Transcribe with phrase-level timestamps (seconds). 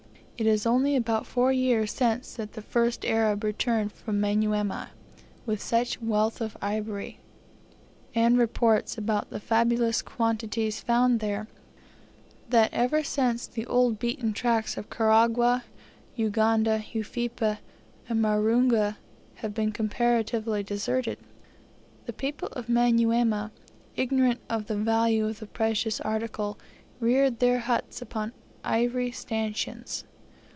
[0.37, 4.89] It is only about four years since that the first Arab returned from Manyuema,
[5.45, 7.19] with such wealth of ivory,
[8.15, 11.47] and reports about the fabulous quantities found there,
[12.49, 15.61] that ever since the old beaten tracks of Karagwah,
[16.15, 17.59] Uganda, Ufipa,
[18.09, 18.95] and Marungu
[19.35, 21.19] have been comparatively deserted.
[22.07, 23.51] The people of Manyuema,
[23.95, 26.57] ignorant of the value of the precious article,
[26.99, 28.31] reared their huts upon
[28.63, 30.03] ivory stanchions.